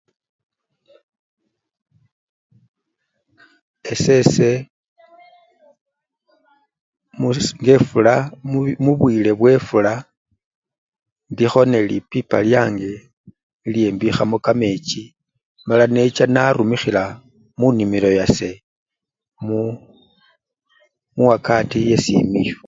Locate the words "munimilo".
17.59-18.09